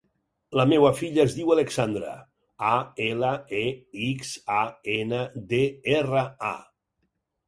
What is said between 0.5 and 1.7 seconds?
La meva filla es diu